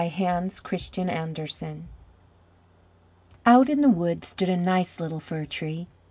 [0.03, 1.87] HANS CHRISTIAN ANDERSEN
[3.45, 5.85] Out in the woods stood a nice little Fir tree.